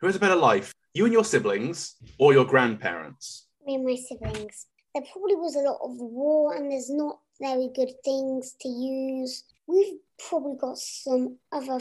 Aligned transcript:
Who 0.00 0.06
has 0.06 0.16
a 0.16 0.20
better 0.20 0.36
life, 0.36 0.74
you 0.92 1.04
and 1.04 1.12
your 1.12 1.24
siblings 1.24 1.96
or 2.18 2.34
your 2.34 2.44
grandparents? 2.44 3.46
Me 3.64 3.76
and 3.76 3.84
my 3.84 3.96
siblings. 3.96 4.66
There 4.94 5.04
probably 5.10 5.36
was 5.36 5.56
a 5.56 5.60
lot 5.60 5.78
of 5.82 5.96
war 5.98 6.54
and 6.54 6.70
there's 6.70 6.90
not 6.90 7.18
very 7.40 7.70
good 7.74 7.92
things 8.04 8.54
to 8.60 8.68
use. 8.68 9.44
We've 9.66 9.94
probably 10.28 10.56
got 10.58 10.76
some 10.76 11.38
other 11.50 11.78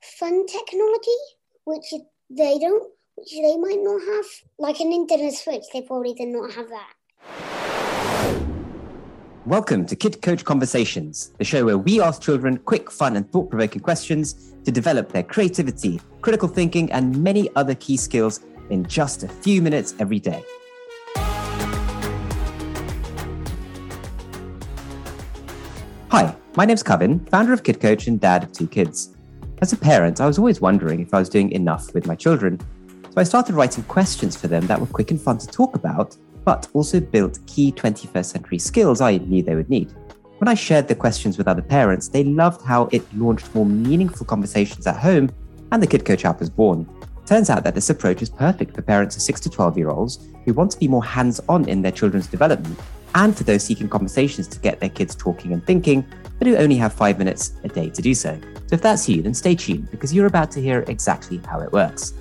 fun 0.00 0.46
technology, 0.46 1.18
which 1.64 1.92
they 2.30 2.58
don't, 2.58 2.92
which 3.16 3.30
they 3.32 3.56
might 3.56 3.82
not 3.82 4.00
have. 4.00 4.26
Like 4.58 4.78
an 4.80 4.92
Nintendo 4.92 5.32
Switch, 5.32 5.64
they 5.72 5.82
probably 5.82 6.14
did 6.14 6.28
not 6.28 6.52
have 6.52 6.68
that. 6.68 6.92
Welcome 9.46 9.86
to 9.86 9.94
Kid 9.94 10.22
Coach 10.22 10.44
Conversations, 10.44 11.30
the 11.38 11.44
show 11.44 11.64
where 11.64 11.78
we 11.78 12.00
ask 12.00 12.20
children 12.20 12.58
quick, 12.58 12.90
fun, 12.90 13.14
and 13.14 13.30
thought 13.30 13.48
provoking 13.48 13.80
questions 13.80 14.52
to 14.64 14.72
develop 14.72 15.12
their 15.12 15.22
creativity, 15.22 16.00
critical 16.20 16.48
thinking, 16.48 16.90
and 16.90 17.22
many 17.22 17.48
other 17.54 17.76
key 17.76 17.96
skills 17.96 18.40
in 18.70 18.84
just 18.86 19.22
a 19.22 19.28
few 19.28 19.62
minutes 19.62 19.94
every 20.00 20.18
day. 20.18 20.42
Hi, 26.10 26.34
my 26.56 26.64
name's 26.64 26.82
Kevin, 26.82 27.24
founder 27.26 27.52
of 27.52 27.62
Kid 27.62 27.80
Coach 27.80 28.08
and 28.08 28.20
dad 28.20 28.42
of 28.42 28.50
two 28.50 28.66
kids. 28.66 29.14
As 29.62 29.72
a 29.72 29.76
parent, 29.76 30.20
I 30.20 30.26
was 30.26 30.38
always 30.38 30.60
wondering 30.60 30.98
if 30.98 31.14
I 31.14 31.20
was 31.20 31.28
doing 31.28 31.52
enough 31.52 31.94
with 31.94 32.08
my 32.08 32.16
children. 32.16 32.58
So 33.04 33.20
I 33.20 33.22
started 33.22 33.54
writing 33.54 33.84
questions 33.84 34.36
for 34.36 34.48
them 34.48 34.66
that 34.66 34.80
were 34.80 34.88
quick 34.88 35.12
and 35.12 35.20
fun 35.20 35.38
to 35.38 35.46
talk 35.46 35.76
about 35.76 36.16
but 36.46 36.68
also 36.72 37.00
built 37.00 37.40
key 37.46 37.72
21st 37.72 38.24
century 38.24 38.58
skills 38.58 39.02
I 39.02 39.18
knew 39.18 39.42
they 39.42 39.56
would 39.56 39.68
need. 39.68 39.92
When 40.38 40.48
I 40.48 40.54
shared 40.54 40.86
the 40.86 40.94
questions 40.94 41.36
with 41.36 41.48
other 41.48 41.60
parents, 41.60 42.08
they 42.08 42.22
loved 42.22 42.62
how 42.62 42.88
it 42.92 43.02
launched 43.14 43.52
more 43.54 43.66
meaningful 43.66 44.24
conversations 44.24 44.86
at 44.86 44.96
home, 44.96 45.28
and 45.72 45.82
the 45.82 45.86
Kid 45.86 46.04
Coach 46.04 46.24
app 46.24 46.38
was 46.40 46.48
born. 46.48 46.88
Turns 47.26 47.50
out 47.50 47.64
that 47.64 47.74
this 47.74 47.90
approach 47.90 48.22
is 48.22 48.30
perfect 48.30 48.76
for 48.76 48.82
parents 48.82 49.16
of 49.16 49.22
6 49.22 49.40
to 49.40 49.50
12 49.50 49.76
year 49.76 49.90
olds 49.90 50.28
who 50.44 50.54
want 50.54 50.70
to 50.70 50.78
be 50.78 50.86
more 50.86 51.04
hands 51.04 51.40
on 51.48 51.68
in 51.68 51.82
their 51.82 51.90
children's 51.90 52.28
development, 52.28 52.78
and 53.16 53.36
for 53.36 53.42
those 53.42 53.64
seeking 53.64 53.88
conversations 53.88 54.46
to 54.46 54.60
get 54.60 54.78
their 54.78 54.90
kids 54.90 55.16
talking 55.16 55.52
and 55.52 55.66
thinking, 55.66 56.06
but 56.38 56.46
who 56.46 56.54
only 56.56 56.76
have 56.76 56.92
five 56.92 57.18
minutes 57.18 57.54
a 57.64 57.68
day 57.68 57.90
to 57.90 58.00
do 58.00 58.14
so. 58.14 58.38
So 58.66 58.74
if 58.74 58.82
that's 58.82 59.08
you, 59.08 59.22
then 59.22 59.34
stay 59.34 59.56
tuned 59.56 59.90
because 59.90 60.14
you're 60.14 60.26
about 60.26 60.52
to 60.52 60.60
hear 60.60 60.84
exactly 60.86 61.40
how 61.46 61.60
it 61.60 61.72
works. 61.72 62.12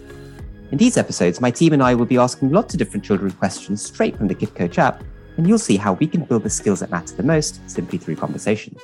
In 0.72 0.80
these 0.80 0.98
episodes, 0.98 1.40
my 1.40 1.52
team 1.52 1.74
and 1.74 1.84
I 1.84 1.94
will 1.94 2.08
be 2.08 2.18
asking 2.18 2.52
lots 2.52 2.74
of 2.74 2.80
different 2.80 3.06
children 3.06 3.32
questions 3.32 3.84
straight 3.84 4.18
from 4.18 4.28
the 4.28 4.34
Kid 4.34 4.56
Coach 4.56 4.80
app, 4.80 5.04
and 5.38 5.48
you'll 5.48 5.60
see 5.60 5.78
how 5.78 5.94
we 5.94 6.08
can 6.08 6.24
build 6.24 6.42
the 6.42 6.50
skills 6.50 6.80
that 6.80 6.90
matter 6.90 7.16
the 7.16 7.22
most 7.22 7.62
simply 7.70 8.00
through 8.00 8.16
conversation. 8.16 8.76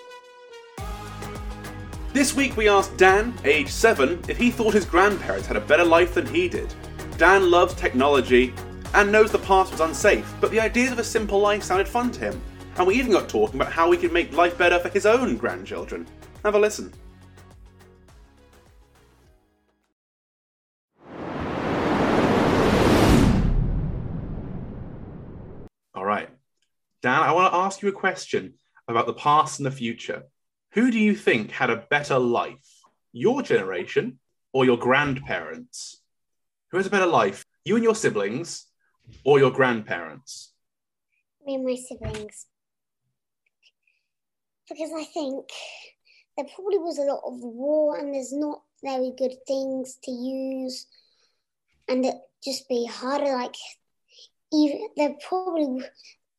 This 2.14 2.36
week 2.36 2.56
we 2.56 2.70
asked 2.70 2.98
Dan, 2.98 3.34
age 3.46 3.70
7, 3.70 4.20
if 4.28 4.38
he 4.38 4.52
thought 4.52 4.76
his 4.76 4.86
grandparents 4.86 5.48
had 5.48 5.58
a 5.58 5.62
better 5.62 5.84
life 5.84 6.14
than 6.14 6.28
he 6.28 6.48
did. 6.48 6.72
Dan 7.18 7.50
loves 7.50 7.74
technology 7.74 8.54
and 8.94 9.12
knows 9.12 9.32
the 9.32 9.40
past 9.40 9.72
was 9.72 9.82
unsafe, 9.82 10.32
but 10.40 10.52
the 10.52 10.60
ideas 10.60 10.92
of 10.92 11.00
a 11.00 11.04
simple 11.04 11.40
life 11.40 11.64
sounded 11.64 11.88
fun 11.88 12.12
to 12.12 12.20
him. 12.20 12.42
And 12.78 12.86
we 12.86 12.96
even 12.96 13.12
got 13.12 13.28
talking 13.28 13.60
about 13.60 13.74
how 13.74 13.90
we 13.90 13.98
could 13.98 14.14
make 14.14 14.34
life 14.34 14.56
better 14.56 14.78
for 14.78 14.90
his 14.90 15.08
own 15.08 15.36
grandchildren. 15.36 16.06
Have 16.44 16.54
a 16.54 16.60
listen. 16.60 16.94
Dan, 27.02 27.22
I 27.22 27.32
want 27.32 27.52
to 27.52 27.58
ask 27.58 27.82
you 27.82 27.90
a 27.90 27.94
question 27.94 28.54
about 28.88 29.08
the 29.08 29.14
past 29.14 29.60
and 29.60 29.66
the 29.66 29.72
future. 29.72 30.24
Who 30.74 30.92
do 30.92 31.00
you 31.00 31.16
think 31.16 31.52
had 31.52 31.70
a 31.70 31.86
better 31.90 32.20
life? 32.20 32.68
Your 33.12 33.42
generation 33.42 34.20
or 34.54 34.66
your 34.66 34.78
grandparents? 34.78 36.02
Who 36.70 36.78
has 36.78 36.86
a 36.86 36.92
better 36.92 37.08
life? 37.08 37.44
You 37.66 37.76
and 37.76 37.84
your 37.84 37.96
siblings 37.96 38.68
or 39.24 39.40
your 39.40 39.52
grandparents? 39.52 40.54
Me 41.46 41.56
and 41.56 41.66
my 41.66 41.76
siblings. 41.76 42.46
Because 44.70 44.92
I 44.96 45.04
think 45.04 45.50
there 46.38 46.46
probably 46.56 46.78
was 46.78 47.00
a 47.00 47.02
lot 47.02 47.22
of 47.26 47.40
war 47.42 47.98
and 47.98 48.14
there's 48.14 48.32
not 48.32 48.62
very 48.84 49.12
good 49.18 49.34
things 49.48 49.98
to 50.04 50.12
use 50.12 50.88
and 51.88 52.06
it 52.06 52.16
just 52.44 52.70
be 52.70 52.86
harder 52.86 53.34
like 53.36 53.56
even 54.54 54.88
there 54.98 55.16
probably 55.28 55.84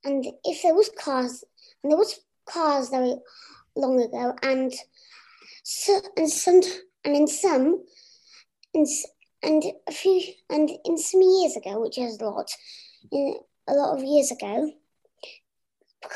and 0.04 0.24
if 0.44 0.62
there 0.62 0.74
was 0.74 0.90
cars, 0.98 1.44
and 1.82 1.90
there 1.90 1.98
was 1.98 2.20
cars 2.46 2.90
very 2.90 3.14
long 3.76 4.00
ago, 4.00 4.34
and 4.42 4.72
so 5.62 6.00
and 6.16 6.28
some 6.30 6.60
and 7.04 7.16
in 7.16 7.26
some, 7.26 7.84
and 8.74 8.86
and 9.42 9.62
a 9.88 9.92
few 9.92 10.22
and 10.50 10.70
in 10.84 10.98
some 10.98 11.22
years 11.22 11.56
ago, 11.56 11.80
which 11.80 11.98
is 11.98 12.18
a 12.20 12.24
lot, 12.24 12.50
in, 13.10 13.36
a 13.68 13.74
lot 13.74 13.96
of 13.96 14.04
years 14.04 14.30
ago, 14.30 14.72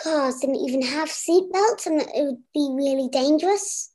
cars 0.03 0.41
didn't 0.41 0.57
even 0.57 0.83
have 0.83 1.11
seat 1.11 1.53
belts, 1.53 1.87
and 1.87 2.01
it 2.01 2.11
would 2.15 2.43
be 2.55 2.71
really 2.75 3.09
dangerous. 3.09 3.93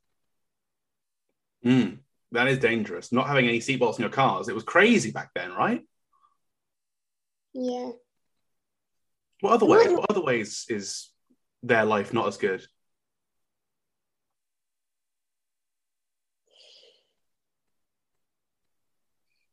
Hmm, 1.63 1.95
that 2.31 2.47
is 2.47 2.57
dangerous. 2.57 3.11
Not 3.11 3.27
having 3.27 3.47
any 3.47 3.59
seatbelts 3.59 3.97
in 3.97 4.01
your 4.01 4.09
cars. 4.09 4.47
It 4.47 4.55
was 4.55 4.63
crazy 4.63 5.11
back 5.11 5.31
then, 5.35 5.51
right? 5.53 5.83
Yeah. 7.53 7.91
What 9.41 9.53
other 9.53 9.65
ways? 9.65 9.89
What 9.89 10.09
other 10.09 10.21
ways 10.21 10.65
is 10.69 11.09
their 11.63 11.83
life 11.83 12.13
not 12.13 12.27
as 12.27 12.37
good? 12.37 12.63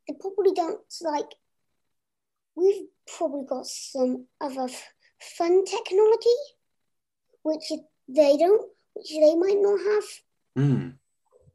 They 0.06 0.14
probably 0.20 0.52
don't 0.54 0.80
like. 1.02 1.34
We've 2.54 2.86
probably 3.16 3.46
got 3.46 3.66
some 3.66 4.26
other 4.40 4.68
fun 5.20 5.64
technology, 5.64 6.38
which 7.42 7.72
they 8.08 8.36
don't, 8.36 8.70
which 8.94 9.08
they 9.08 9.34
might 9.36 9.58
not 9.58 9.78
have. 9.80 10.04
Mm. 10.58 10.94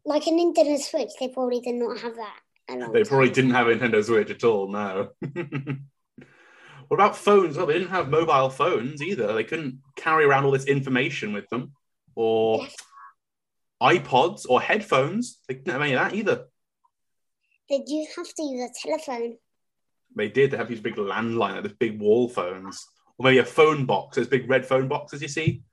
Like 0.06 0.26
a 0.28 0.32
Nintendo 0.32 0.80
Switch, 0.80 1.12
they 1.20 1.30
probably 1.30 1.62
did 1.62 1.76
not 1.76 2.00
have 2.00 2.16
that. 2.16 2.40
They 2.94 3.04
probably 3.04 3.30
didn't 3.30 3.52
have 3.52 3.68
a 3.68 3.76
Nintendo 3.76 4.04
Switch 4.04 4.32
at 4.32 4.44
all. 4.44 4.72
No. 4.72 5.10
What 6.94 7.00
about 7.00 7.18
phones? 7.18 7.58
Well, 7.58 7.66
they 7.66 7.74
didn't 7.74 7.90
have 7.90 8.12
mobile 8.12 8.52
phones 8.52 9.02
either. 9.02 9.34
They 9.34 9.44
couldn't 9.44 9.80
carry 9.96 10.26
around 10.26 10.46
all 10.46 10.52
this 10.52 10.66
information 10.66 11.34
with 11.34 11.50
them, 11.50 11.72
or 12.14 12.68
iPods 13.82 14.46
or 14.48 14.62
headphones. 14.62 15.40
They 15.48 15.56
didn't 15.56 15.72
have 15.72 15.82
any 15.82 15.94
of 15.94 16.00
that 16.02 16.14
either. 16.14 16.46
They 17.68 17.80
do 17.80 18.06
have 18.16 18.28
to 18.28 18.44
use 18.44 18.70
a 18.70 18.88
telephone. 18.88 19.38
They 20.16 20.30
did. 20.30 20.52
They 20.52 20.58
have 20.58 20.70
these 20.70 20.82
big 20.82 20.98
landline, 20.98 21.56
like 21.56 21.64
these 21.64 21.74
big 21.74 22.00
wall 22.00 22.30
phones, 22.30 22.86
or 23.18 23.24
maybe 23.24 23.40
a 23.40 23.44
phone 23.44 23.88
box. 23.88 24.18
Those 24.18 24.28
big 24.28 24.48
red 24.48 24.64
phone 24.64 24.88
boxes 24.88 25.24
you 25.24 25.28
see. 25.28 25.64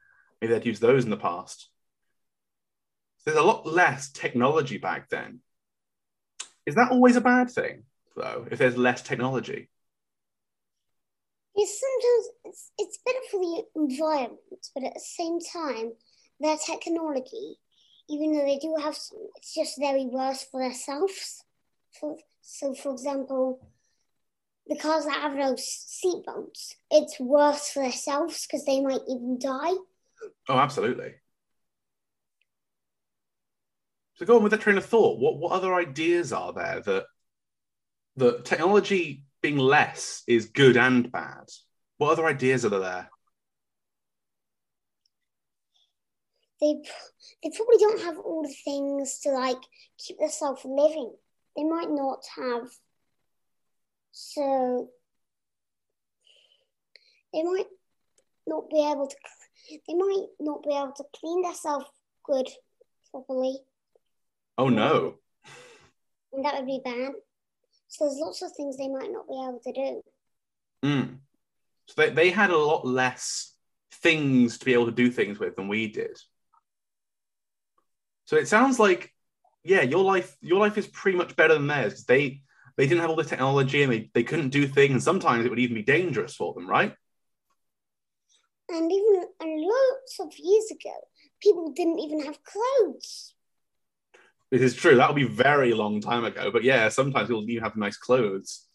Maybe 0.41 0.55
they'd 0.55 0.65
used 0.65 0.81
those 0.81 1.05
in 1.05 1.11
the 1.11 1.19
past. 1.19 1.69
So 3.19 3.31
there's 3.31 3.45
a 3.45 3.47
lot 3.47 3.67
less 3.67 4.11
technology 4.11 4.79
back 4.79 5.11
then. 5.11 5.41
Is 6.65 6.77
that 6.77 6.93
always 6.93 7.17
a 7.17 7.21
bad 7.21 7.51
thing, 7.51 7.83
though? 8.17 8.47
If 8.51 8.59
there's 8.59 8.79
less 8.79 9.03
technology? 9.03 9.69
Yes, 11.57 11.81
sometimes 11.81 12.29
it's, 12.45 12.73
it's 12.79 12.99
better 13.05 13.19
for 13.31 13.41
the 13.41 13.65
environment, 13.77 14.69
but 14.75 14.85
at 14.85 14.95
the 14.95 15.01
same 15.01 15.39
time, 15.41 15.93
their 16.39 16.57
technology, 16.57 17.57
even 18.09 18.33
though 18.33 18.45
they 18.45 18.59
do 18.59 18.75
have 18.81 18.97
some, 18.97 19.19
it's 19.37 19.55
just 19.55 19.79
very 19.79 20.07
worse 20.07 20.45
for 20.51 20.63
themselves. 20.63 21.45
For, 21.99 22.17
so, 22.41 22.75
for 22.75 22.93
example, 22.93 23.61
the 24.67 24.77
cars 24.77 25.05
that 25.05 25.21
have 25.21 25.35
no 25.35 25.55
seatbelts, 25.55 26.77
it's 26.91 27.19
worse 27.19 27.71
for 27.71 27.83
themselves 27.83 28.47
because 28.47 28.65
they 28.65 28.81
might 28.81 29.01
even 29.09 29.39
die. 29.41 29.75
Oh, 30.49 30.59
absolutely. 30.59 31.15
So 34.15 34.27
go 34.27 34.37
on 34.37 34.43
with 34.43 34.53
that 34.53 34.61
train 34.61 34.77
of 34.77 34.85
thought. 34.85 35.19
What 35.19 35.39
what 35.39 35.53
other 35.53 35.75
ideas 35.75 36.33
are 36.33 36.53
there 36.53 36.81
that 36.81 37.05
that 38.17 38.45
technology 38.45 39.25
being 39.43 39.59
less 39.59 40.23
is 40.27 40.47
good 40.47 40.77
and 40.77 41.11
bad. 41.11 41.49
What 41.99 42.13
other 42.13 42.27
ideas 42.27 42.65
are 42.65 42.71
there? 42.71 43.11
They 46.61 46.75
they 47.43 47.51
probably 47.57 47.79
don't 47.79 48.03
have 48.03 48.19
all 48.19 48.43
the 48.43 48.55
things 48.65 49.21
to 49.21 49.31
like 49.31 49.57
keep 49.99 50.19
themselves 50.19 50.63
living. 50.65 51.13
They 51.57 51.65
might 51.65 51.91
not 51.91 52.21
have. 52.37 52.69
So 54.13 54.91
they 57.33 57.43
might 57.43 57.67
not 58.47 58.69
be 58.71 58.81
able 58.81 59.07
to. 59.07 59.17
They 59.87 59.95
might 59.95 60.27
not 60.39 60.63
be 60.63 60.75
able 60.75 60.93
to 60.97 61.05
clean 61.17 61.43
themselves 61.43 61.87
good 62.25 62.49
properly. 63.11 63.59
Oh 64.59 64.69
no! 64.69 65.15
And 66.33 66.45
that 66.45 66.57
would 66.57 66.67
be 66.67 66.81
bad. 66.85 67.13
So 67.91 68.05
there's 68.05 68.19
lots 68.19 68.41
of 68.43 68.53
things 68.53 68.77
they 68.77 68.89
might 68.89 69.11
not 69.11 69.27
be 69.29 69.35
able 69.35 69.61
to 69.65 69.73
do. 69.73 70.03
Mm. 70.85 71.19
So 71.87 71.95
they, 71.97 72.11
they 72.11 72.31
had 72.31 72.51
a 72.51 72.57
lot 72.57 72.87
less 72.87 73.53
things 73.95 74.59
to 74.59 74.65
be 74.65 74.73
able 74.73 74.87
to 74.87 74.93
do 74.93 75.11
things 75.11 75.39
with 75.39 75.57
than 75.57 75.67
we 75.67 75.89
did. 75.89 76.17
So 78.27 78.37
it 78.37 78.47
sounds 78.47 78.79
like, 78.79 79.13
yeah, 79.65 79.83
your 79.83 80.05
life 80.05 80.37
your 80.41 80.61
life 80.61 80.79
is 80.79 80.87
pretty 80.87 81.19
much 81.19 81.35
better 81.35 81.55
than 81.55 81.67
theirs 81.67 81.93
because 81.93 82.05
they 82.07 82.43
they 82.77 82.87
didn't 82.87 83.01
have 83.01 83.11
all 83.11 83.17
the 83.17 83.25
technology 83.25 83.83
and 83.83 83.93
they, 83.93 84.11
they 84.15 84.23
couldn't 84.23 84.51
do 84.51 84.69
things. 84.69 84.93
And 84.93 85.03
sometimes 85.03 85.45
it 85.45 85.51
would 85.51 85.59
even 85.59 85.75
be 85.75 85.83
dangerous 85.83 86.37
for 86.37 86.55
them, 86.55 86.69
right? 86.69 86.95
And 88.69 88.91
even 88.91 89.25
and 89.41 89.61
lots 89.61 90.21
of 90.21 90.33
years 90.39 90.71
ago, 90.71 90.95
people 91.43 91.73
didn't 91.73 91.99
even 91.99 92.25
have 92.25 92.39
clothes. 92.45 93.35
This 94.51 94.63
is 94.63 94.75
true. 94.75 94.97
That'll 94.97 95.15
be 95.15 95.25
very 95.25 95.73
long 95.73 96.01
time 96.01 96.25
ago. 96.25 96.51
But 96.51 96.65
yeah, 96.65 96.89
sometimes 96.89 97.29
people 97.29 97.49
even 97.49 97.63
have 97.63 97.77
nice 97.77 97.97
clothes. 97.97 98.67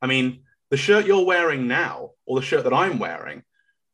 I 0.00 0.06
mean, 0.06 0.44
the 0.70 0.76
shirt 0.76 1.06
you're 1.06 1.24
wearing 1.24 1.66
now, 1.66 2.10
or 2.26 2.38
the 2.38 2.46
shirt 2.46 2.64
that 2.64 2.72
I'm 2.72 2.98
wearing, 2.98 3.42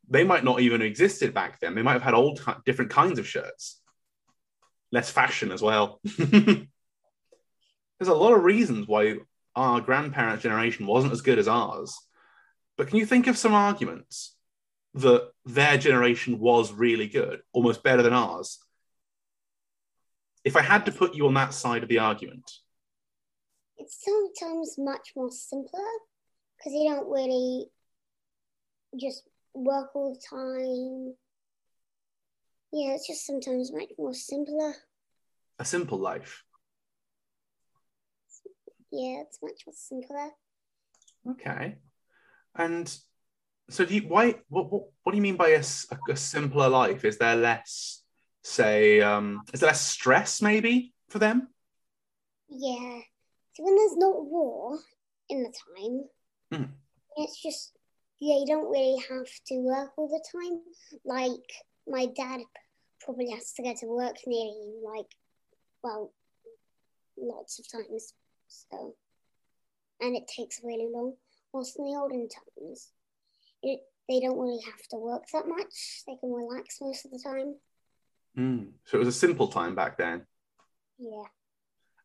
they 0.08 0.24
might 0.24 0.44
not 0.44 0.60
even 0.60 0.80
have 0.80 0.88
existed 0.88 1.32
back 1.32 1.60
then. 1.60 1.74
They 1.74 1.82
might 1.82 1.94
have 1.94 2.02
had 2.02 2.14
old, 2.14 2.44
different 2.66 2.90
kinds 2.90 3.18
of 3.18 3.26
shirts. 3.26 3.80
Less 4.92 5.10
fashion 5.10 5.52
as 5.52 5.62
well. 5.62 6.00
There's 6.18 6.66
a 8.08 8.14
lot 8.14 8.34
of 8.34 8.44
reasons 8.44 8.88
why 8.88 9.18
our 9.54 9.80
grandparents' 9.80 10.42
generation 10.42 10.86
wasn't 10.86 11.12
as 11.12 11.22
good 11.22 11.38
as 11.38 11.48
ours. 11.48 11.96
But 12.76 12.88
can 12.88 12.98
you 12.98 13.06
think 13.06 13.26
of 13.26 13.38
some 13.38 13.54
arguments 13.54 14.34
that 14.94 15.30
their 15.44 15.78
generation 15.78 16.38
was 16.38 16.72
really 16.72 17.06
good, 17.06 17.40
almost 17.52 17.82
better 17.82 18.02
than 18.02 18.12
ours? 18.12 18.58
If 20.44 20.56
I 20.56 20.62
had 20.62 20.86
to 20.86 20.92
put 20.92 21.14
you 21.14 21.26
on 21.26 21.34
that 21.34 21.52
side 21.54 21.82
of 21.82 21.88
the 21.88 21.98
argument, 21.98 22.50
It's 23.76 23.98
sometimes 24.04 24.76
much 24.78 25.12
more 25.16 25.30
simpler 25.30 25.90
because 26.56 26.72
you 26.72 26.90
don't 26.90 27.08
really 27.08 27.66
just 29.00 29.22
work 29.54 29.94
all 29.94 30.14
the 30.14 30.20
time. 30.36 31.14
Yeah, 32.72 32.94
it's 32.94 33.06
just 33.06 33.26
sometimes 33.26 33.72
much 33.72 33.90
more 33.98 34.14
simpler. 34.14 34.74
a 35.58 35.64
simple 35.64 35.98
life. 35.98 36.44
Yeah, 38.92 39.22
it's 39.22 39.38
much 39.42 39.62
more 39.66 39.74
simpler. 39.74 40.30
Okay. 41.30 41.76
And 42.56 42.92
so, 43.68 43.84
do 43.84 43.94
you, 43.94 44.02
why? 44.08 44.36
What, 44.48 44.72
what, 44.72 44.84
what 45.02 45.12
do 45.12 45.16
you 45.16 45.22
mean 45.22 45.36
by 45.36 45.48
a 45.50 45.62
simpler 45.62 46.68
life? 46.68 47.04
Is 47.04 47.18
there 47.18 47.36
less, 47.36 47.99
say, 48.42 49.00
um, 49.00 49.42
is 49.52 49.60
there 49.60 49.68
less 49.68 49.80
stress 49.86 50.42
maybe 50.42 50.94
for 51.08 51.18
them? 51.18 51.48
Yeah. 52.48 53.00
So 53.54 53.64
when 53.64 53.76
there's 53.76 53.96
not 53.96 54.24
war 54.24 54.78
in 55.28 55.42
the 55.42 55.52
time, 55.76 56.04
Hmm. 56.52 56.72
it's 57.16 57.40
just 57.40 57.72
yeah, 58.18 58.36
you 58.38 58.46
don't 58.46 58.70
really 58.70 59.02
have 59.08 59.28
to 59.46 59.54
work 59.56 59.92
all 59.96 60.08
the 60.08 60.22
time. 60.32 60.60
Like 61.04 61.46
my 61.86 62.06
dad 62.06 62.40
probably 63.00 63.30
has 63.30 63.52
to 63.54 63.62
go 63.62 63.74
to 63.80 63.86
work 63.86 64.16
nearly 64.26 64.74
like 64.84 65.06
well 65.82 66.12
lots 67.16 67.58
of 67.58 67.70
times. 67.70 68.12
So 68.48 68.94
and 70.00 70.16
it 70.16 70.28
takes 70.28 70.60
really 70.64 70.88
long. 70.92 71.14
Whilst 71.52 71.78
in 71.78 71.84
the 71.84 71.98
olden 71.98 72.28
times, 72.28 72.90
it, 73.62 73.80
they 74.08 74.20
don't 74.20 74.38
really 74.38 74.62
have 74.64 74.86
to 74.90 74.96
work 74.96 75.24
that 75.32 75.46
much. 75.48 76.02
They 76.06 76.16
can 76.16 76.32
relax 76.32 76.78
most 76.80 77.04
of 77.04 77.10
the 77.10 77.18
time. 77.22 77.56
Mm. 78.38 78.72
So 78.84 78.96
it 78.96 79.00
was 79.04 79.08
a 79.08 79.18
simple 79.18 79.48
time 79.48 79.74
back 79.74 79.98
then, 79.98 80.26
Yeah. 80.98 81.24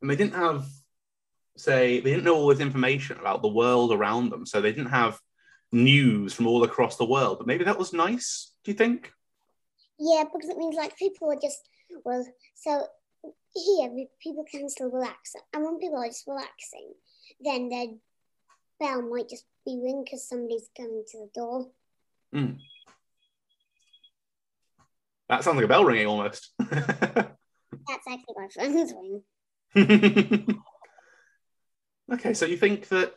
and 0.02 0.10
they 0.10 0.16
didn't 0.16 0.34
have, 0.36 0.66
say, 1.56 2.00
they 2.00 2.10
didn't 2.12 2.24
know 2.26 2.36
all 2.36 2.48
this 2.48 2.60
information 2.60 3.20
about 3.20 3.42
the 3.42 3.48
world 3.48 3.92
around 3.92 4.30
them. 4.30 4.46
So 4.46 4.60
they 4.60 4.72
didn't 4.72 4.92
have 4.92 5.20
news 5.72 6.34
from 6.34 6.48
all 6.48 6.64
across 6.64 6.98
the 6.98 7.06
world. 7.06 7.38
But 7.38 7.48
maybe 7.48 7.64
that 7.66 7.78
was 7.78 7.94
nice. 7.94 8.54
Do 8.64 8.72
you 8.72 8.78
think? 8.78 9.12
Yeah, 10.00 10.24
because 10.24 10.50
it 10.50 10.58
means 10.58 10.76
like 10.76 10.98
people 10.98 11.32
are 11.32 11.40
just 11.42 11.60
well. 12.04 12.26
So 12.56 12.88
here 13.54 13.90
people 14.20 14.46
can 14.50 14.68
still 14.70 14.90
relax, 14.90 15.34
and 15.54 15.64
when 15.64 15.80
people 15.80 15.98
are 15.98 16.08
just 16.08 16.28
relaxing, 16.28 16.94
then 17.40 17.70
their 17.70 17.88
bell 18.80 19.02
might 19.04 19.30
just 19.30 19.46
be 19.66 19.80
ring 19.82 20.04
because 20.04 20.28
somebody's 20.28 20.70
coming 20.76 21.04
to 21.12 21.18
the 21.20 21.30
door. 21.34 21.72
That 25.30 25.44
sounds 25.44 25.56
like 25.56 25.66
a 25.66 25.70
bell 25.70 25.86
ringing 25.86 26.08
almost. 26.08 26.52
That's 26.60 28.08
actually 28.08 28.36
my 28.36 28.48
phone's 28.56 28.94
ring. 29.76 30.62
okay, 32.14 32.34
so 32.34 32.46
you 32.46 32.58
think 32.58 32.88
that 32.90 33.14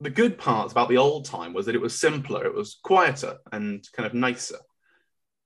the 0.00 0.10
good 0.10 0.36
parts 0.36 0.72
about 0.72 0.88
the 0.88 0.96
old 0.98 1.24
time 1.24 1.52
was 1.52 1.66
that 1.66 1.74
it 1.74 1.80
was 1.80 1.98
simpler, 1.98 2.44
it 2.44 2.54
was 2.54 2.78
quieter 2.82 3.38
and 3.52 3.86
kind 3.92 4.06
of 4.06 4.14
nicer, 4.14 4.58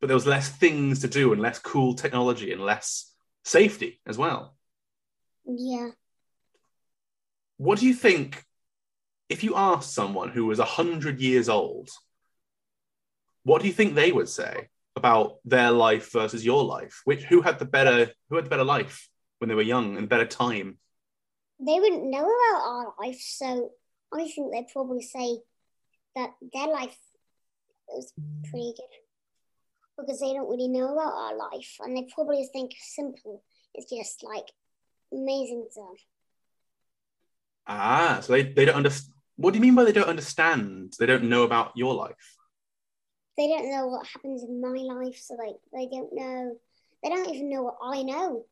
but 0.00 0.06
there 0.06 0.16
was 0.16 0.26
less 0.26 0.48
things 0.48 1.00
to 1.00 1.08
do 1.08 1.32
and 1.32 1.42
less 1.42 1.58
cool 1.58 1.94
technology 1.94 2.52
and 2.52 2.62
less 2.62 3.12
safety 3.44 4.00
as 4.06 4.16
well. 4.16 4.56
Yeah, 5.44 5.90
What 7.58 7.78
do 7.78 7.86
you 7.86 7.94
think 7.94 8.44
if 9.28 9.44
you 9.44 9.54
asked 9.56 9.92
someone 9.94 10.30
who 10.30 10.46
was 10.46 10.58
100 10.58 11.20
years 11.20 11.48
old, 11.48 11.88
what 13.44 13.60
do 13.60 13.68
you 13.68 13.74
think 13.74 13.94
they 13.94 14.10
would 14.12 14.28
say 14.28 14.68
about 14.96 15.36
their 15.44 15.70
life 15.70 16.12
versus 16.12 16.44
your 16.44 16.64
life? 16.64 17.02
Which 17.04 17.24
who 17.24 17.42
had 17.42 17.58
the 17.58 17.64
better 17.64 18.10
who 18.28 18.36
had 18.36 18.46
the 18.46 18.50
better 18.50 18.64
life 18.64 19.08
when 19.38 19.48
they 19.48 19.54
were 19.54 19.62
young 19.62 19.96
and 19.96 20.08
better 20.08 20.26
time? 20.26 20.78
they 21.58 21.80
wouldn't 21.80 22.04
know 22.04 22.20
about 22.24 22.62
our 22.62 22.94
life, 23.00 23.18
so 23.20 23.70
I 24.12 24.28
think 24.28 24.52
they'd 24.52 24.72
probably 24.72 25.02
say 25.02 25.38
that 26.14 26.30
their 26.52 26.68
life 26.68 26.96
was 27.88 28.12
pretty 28.50 28.74
good 28.76 29.96
because 29.98 30.20
they 30.20 30.34
don't 30.34 30.50
really 30.50 30.68
know 30.68 30.92
about 30.92 31.14
our 31.14 31.36
life, 31.36 31.76
and 31.80 31.96
they 31.96 32.06
probably 32.14 32.48
think 32.52 32.72
simple 32.78 33.42
is 33.74 33.86
just 33.86 34.22
like 34.22 34.46
amazing 35.12 35.66
stuff. 35.70 35.98
Ah, 37.66 38.20
so 38.22 38.32
they, 38.32 38.42
they 38.42 38.64
don't 38.64 38.76
understand. 38.76 39.14
What 39.36 39.52
do 39.52 39.58
you 39.58 39.62
mean 39.62 39.74
by 39.74 39.84
they 39.84 39.92
don't 39.92 40.08
understand? 40.08 40.94
They 40.98 41.06
don't 41.06 41.24
know 41.24 41.42
about 41.42 41.72
your 41.74 41.94
life. 41.94 42.35
They 43.36 43.48
don't 43.48 43.70
know 43.70 43.86
what 43.88 44.06
happens 44.06 44.42
in 44.42 44.60
my 44.60 44.68
life, 44.68 45.18
so 45.18 45.34
like 45.34 45.56
they 45.72 45.88
don't 45.94 46.12
know. 46.12 46.56
They 47.02 47.10
don't 47.10 47.28
even 47.28 47.50
know 47.50 47.62
what 47.62 47.76
I 47.82 48.02
know. 48.02 48.44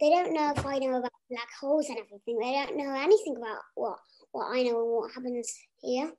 They 0.00 0.10
don't 0.10 0.32
know 0.32 0.52
if 0.56 0.64
I 0.64 0.78
know 0.78 0.98
about 0.98 1.12
black 1.30 1.48
holes 1.60 1.88
and 1.88 1.98
everything. 1.98 2.38
They 2.38 2.52
don't 2.52 2.76
know 2.76 2.94
anything 2.94 3.36
about 3.36 3.58
what 3.74 3.98
what 4.32 4.46
I 4.54 4.62
know 4.62 4.80
and 4.80 4.90
what 4.90 5.12
happens 5.12 5.52
here. 5.80 6.12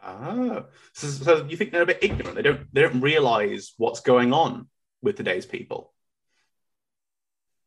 Ah, 0.00 0.64
so, 0.92 1.08
so 1.08 1.46
you 1.46 1.56
think 1.56 1.72
they're 1.72 1.82
a 1.82 1.86
bit 1.86 2.02
ignorant? 2.02 2.36
They 2.36 2.42
don't 2.42 2.72
they 2.72 2.82
don't 2.82 3.00
realize 3.00 3.74
what's 3.78 4.00
going 4.00 4.32
on 4.32 4.68
with 5.02 5.16
today's 5.16 5.46
people. 5.46 5.92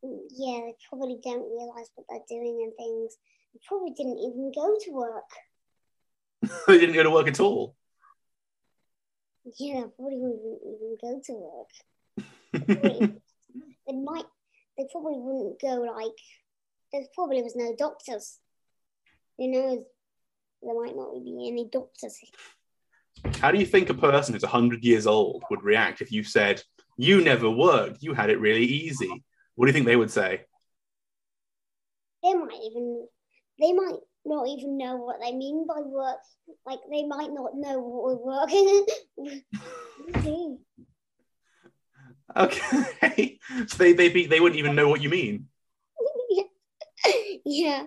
Mm, 0.04 0.20
Yeah, 0.32 0.60
they 0.66 0.76
probably 0.90 1.18
don't 1.24 1.50
realize 1.50 1.90
what 1.96 2.08
they're 2.10 2.20
doing 2.40 2.62
and 2.64 2.74
things. 2.78 3.18
They 3.54 3.60
probably 3.68 3.92
didn't 3.92 4.20
even 4.20 4.52
go 4.54 4.76
to 4.80 4.92
work. 4.92 5.32
they 6.68 6.78
didn't 6.80 6.96
go 6.96 7.04
to 7.04 7.12
work 7.12 7.28
at 7.28 7.40
all. 7.40 7.76
Yeah, 9.58 9.86
probably 9.96 10.18
wouldn't 10.18 10.62
even 10.66 10.98
go 11.02 11.22
to 11.26 11.34
work. 11.34 13.22
They 13.88 13.98
might. 13.98 14.26
They 14.78 14.88
probably 14.92 15.18
wouldn't 15.18 15.60
go 15.60 15.82
like. 15.94 16.18
There 16.94 17.04
probably 17.16 17.42
was 17.42 17.56
no 17.56 17.76
doctors. 17.78 18.40
Who 19.38 19.48
knows? 19.50 19.84
There 20.62 20.80
might 20.80 20.96
not 20.96 21.14
be 21.24 21.48
any 21.48 21.68
doctors. 21.72 22.18
How 23.40 23.52
do 23.52 23.60
you 23.60 23.66
think 23.66 23.90
a 23.90 23.94
person 23.94 24.34
who's 24.34 24.44
100 24.44 24.84
years 24.84 25.08
old 25.08 25.44
would 25.50 25.64
react 25.64 26.02
if 26.02 26.12
you 26.12 26.24
said, 26.24 26.62
You 26.98 27.22
never 27.22 27.50
worked, 27.50 28.04
you 28.04 28.14
had 28.14 28.30
it 28.30 28.40
really 28.40 28.66
easy? 28.66 29.24
What 29.56 29.66
do 29.66 29.70
you 29.70 29.74
think 29.74 29.86
they 29.86 29.96
would 29.96 30.12
say? 30.12 30.42
They 32.24 32.34
might 32.34 32.60
even. 32.64 33.08
They 33.60 33.74
might 33.74 34.00
not 34.26 34.48
even 34.48 34.78
know 34.78 34.98
what 34.98 35.20
they 35.20 35.34
mean 35.34 35.66
by 35.68 35.82
work. 35.82 36.20
Like 36.66 36.80
they 36.90 37.04
might 37.04 37.32
not 37.32 37.56
know 37.56 37.80
what 37.80 38.20
we're 38.20 38.26
working. 38.26 38.86
Okay. 42.36 43.40
so 43.68 43.78
they, 43.78 43.94
they, 43.94 44.10
be, 44.10 44.26
they 44.26 44.40
wouldn't 44.40 44.60
even 44.60 44.76
know 44.76 44.88
what 44.88 45.02
you 45.02 45.10
mean. 45.10 45.48
yeah. 47.46 47.86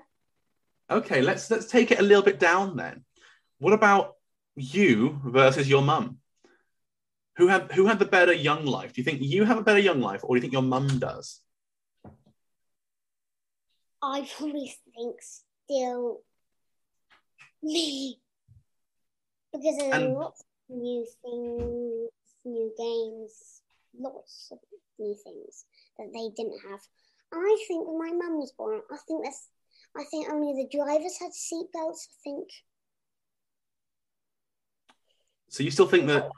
Okay, 0.91 1.23
let's 1.23 1.51
let's 1.51 1.67
take 1.67 1.91
it 1.91 2.01
a 2.01 2.03
little 2.03 2.23
bit 2.23 2.39
down 2.39 2.77
then. 2.77 3.05
What 3.59 3.73
about 3.73 4.17
you 4.55 5.21
versus 5.25 5.69
your 5.69 5.83
mum? 5.83 6.19
Who 7.37 7.49
had 7.49 7.73
who 7.73 7.87
had 7.87 7.99
the 7.99 8.05
better 8.05 8.33
young 8.33 8.67
life? 8.67 8.93
Do 8.93 9.01
you 9.01 9.05
think 9.05 9.23
you 9.23 9.45
have 9.45 9.59
a 9.59 9.63
better 9.63 9.81
young 9.81 10.01
life, 10.01 10.21
or 10.23 10.35
do 10.35 10.37
you 10.37 10.41
think 10.43 10.53
your 10.53 10.63
mum 10.63 10.99
does? 10.99 11.41
I 14.03 14.29
probably 14.37 14.75
think 14.95 15.17
still 15.65 16.21
me 17.63 18.21
because 19.53 19.77
there's 19.79 19.95
And- 19.95 20.15
lots 20.15 20.41
of 20.41 20.47
new 20.77 21.07
things, 21.23 22.11
new 22.45 22.73
games, 22.77 23.63
lots 23.99 24.49
of 24.51 24.59
new 24.99 25.15
things 25.15 25.65
that 25.99 26.13
they 26.13 26.29
didn't 26.31 26.59
have. 26.69 26.81
I 27.33 27.65
think 27.67 27.87
when 27.87 27.99
my 27.99 28.13
mum 28.13 28.39
was 28.39 28.53
born, 28.53 28.83
I 28.91 28.97
think 29.07 29.25
that's. 29.25 29.49
I 29.97 30.05
think 30.11 30.29
only 30.29 30.53
the 30.61 30.69
drivers 30.77 31.19
had 31.19 31.31
seatbelts. 31.33 32.09
I 32.09 32.15
think. 32.25 32.49
So 35.49 35.63
you 35.63 35.71
still 35.71 35.87
think 35.87 36.09
that 36.09 36.31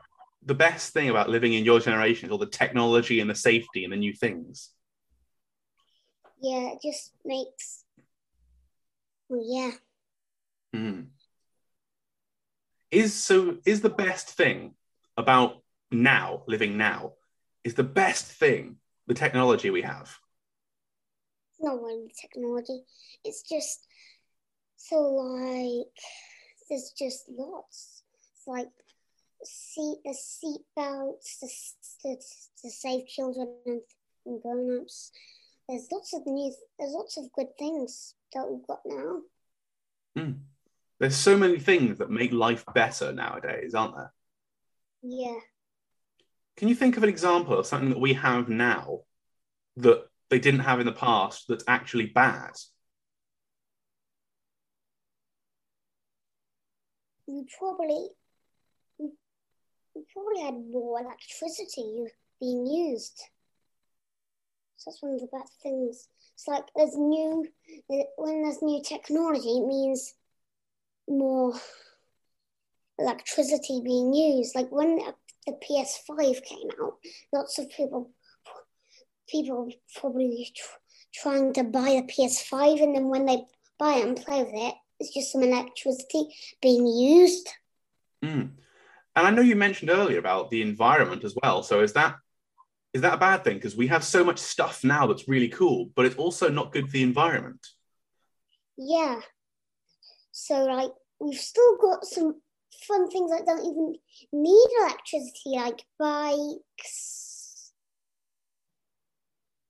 the 0.43 0.55
best 0.55 0.93
thing 0.93 1.09
about 1.09 1.31
living 1.31 1.55
in 1.55 1.65
your 1.65 1.81
generation 1.81 2.27
is 2.27 2.33
all 2.33 2.39
the 2.39 2.47
technology 2.47 3.21
and 3.21 3.31
the 3.31 3.35
safety 3.35 3.85
and 3.85 3.93
the 3.93 3.97
new 3.97 4.13
things? 4.13 4.71
Yeah, 6.41 6.73
it 6.73 6.81
just 6.83 7.13
makes 7.25 7.86
yeah. 9.31 9.73
Mm. 10.75 11.07
Is 12.91 13.15
so 13.15 13.59
is 13.65 13.81
the 13.81 13.91
best 13.91 14.31
thing 14.31 14.75
about 15.17 15.63
now, 15.91 16.43
living 16.47 16.77
now, 16.77 17.13
is 17.65 17.75
the 17.75 17.85
best 17.85 18.27
thing 18.27 18.77
the 19.07 19.15
technology 19.15 19.71
we 19.71 19.83
have? 19.83 20.19
It's 21.51 21.63
not 21.63 21.83
really 21.83 22.13
technology. 22.21 22.85
It's 23.25 23.43
just 23.43 23.87
so 24.77 24.97
like 24.97 25.87
there's 26.69 26.93
just 26.97 27.29
lots. 27.29 28.03
It's 28.21 28.47
like 28.47 28.69
seat 29.45 29.99
the 30.05 30.15
seat 30.15 30.61
belts 30.75 31.39
to, 31.41 32.09
to, 32.09 32.17
to 32.63 32.71
save 32.71 33.07
children 33.07 33.49
and, 33.67 33.81
and 34.27 34.43
grown-ups. 34.43 35.13
There's 35.69 35.89
lots 35.91 36.15
of 36.15 36.27
new 36.27 36.53
there's 36.79 36.93
lots 36.93 37.17
of 37.17 37.33
good 37.33 37.59
things 37.59 38.15
that 38.33 38.49
we've 38.49 38.67
got 38.67 38.81
now. 38.85 39.21
Mm. 40.17 40.39
There's 40.99 41.17
so 41.17 41.37
many 41.37 41.59
things 41.59 41.99
that 41.99 42.11
make 42.11 42.33
life 42.33 42.65
better 42.75 43.13
nowadays, 43.13 43.75
aren't 43.75 43.97
there? 43.97 44.13
Yeah. 45.03 45.39
Can 46.57 46.69
you 46.69 46.75
think 46.75 46.97
of 46.97 47.03
an 47.03 47.09
example 47.09 47.59
of 47.59 47.67
something 47.67 47.91
that 47.91 48.01
we 48.01 48.15
have 48.15 48.49
now 48.49 49.01
that 49.77 50.07
they 50.31 50.39
didn't 50.39 50.61
have 50.61 50.81
in 50.81 50.87
the 50.87 50.93
past 50.93 51.47
that's 51.49 51.65
actually 51.69 52.07
bad? 52.07 52.53
We 57.27 57.45
probably 57.59 58.09
we, 58.99 59.11
we 59.95 60.03
probably 60.13 60.43
had 60.43 60.55
more 60.55 61.01
electricity 61.01 62.05
being 62.41 62.67
used. 62.67 63.21
So 64.77 64.91
that's 64.91 65.03
one 65.03 65.15
of 65.15 65.21
the 65.21 65.29
bad 65.33 65.49
things. 65.63 66.09
It's 66.35 66.47
like 66.47 66.65
there's 66.77 66.97
new 66.97 67.47
when 68.17 68.43
there's 68.43 68.63
new 68.63 68.83
technology, 68.83 69.49
it 69.49 69.67
means 69.67 70.15
more 71.09 71.55
electricity 72.99 73.81
being 73.83 74.13
used. 74.13 74.55
Like 74.55 74.71
when 74.71 74.99
the 75.47 75.53
PS5 75.53 76.43
came 76.43 76.69
out, 76.83 76.95
lots 77.33 77.59
of 77.59 77.71
people 77.71 78.11
people 79.29 79.71
probably 79.99 80.53
tr- 80.55 81.23
trying 81.23 81.53
to 81.55 81.65
buy 81.65 81.89
a 81.89 82.03
PS5, 82.03 82.81
and 82.81 82.95
then 82.95 83.09
when 83.09 83.27
they 83.27 83.45
buy 83.79 83.95
it 83.95 84.07
and 84.07 84.17
play 84.17 84.43
with 84.43 84.55
it, 84.55 84.75
it's 85.01 85.15
just 85.15 85.33
some 85.33 85.43
electricity 85.43 86.29
being 86.63 86.87
used. 86.87 87.49
Mm. 88.25 88.51
And 89.15 89.27
I 89.27 89.31
know 89.31 89.43
you 89.43 89.57
mentioned 89.57 89.91
earlier 89.91 90.19
about 90.19 90.51
the 90.51 90.63
environment 90.63 91.25
as 91.25 91.35
well. 91.43 91.63
So 91.63 91.81
is 91.81 91.95
that 91.95 92.17
is 92.97 93.03
that 93.03 93.15
a 93.15 93.19
bad 93.19 93.45
thing? 93.45 93.57
Because 93.57 93.77
we 93.77 93.89
have 93.89 94.03
so 94.03 94.25
much 94.25 94.39
stuff 94.39 94.83
now 94.83 95.07
that's 95.07 95.29
really 95.29 95.49
cool, 95.49 95.91
but 95.95 96.07
it's 96.07 96.17
also 96.17 96.49
not 96.49 96.73
good 96.73 96.87
for 96.87 96.93
the 96.93 97.03
environment. 97.03 97.65
Yeah. 98.79 99.21
So 100.33 100.65
like 100.65 100.91
we've 101.21 101.39
still 101.39 101.77
got 101.77 102.07
some 102.07 102.41
fun 102.89 103.11
things 103.11 103.31
that 103.31 103.45
don't 103.45 103.61
even 103.61 103.97
need 104.33 104.69
electricity, 104.81 105.57
like 105.57 105.83
bikes. 105.99 107.73